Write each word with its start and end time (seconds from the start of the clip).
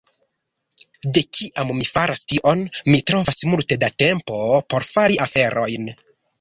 De 1.17 1.21
kiam 1.37 1.73
mi 1.81 1.85
faras 1.97 2.25
tion, 2.33 2.65
mi 2.89 2.97
trovas 3.11 3.47
multe 3.53 3.81
da 3.87 3.93
tempo 4.07 4.43
por 4.75 4.91
fari 4.97 5.25
aferojn. 5.31 5.91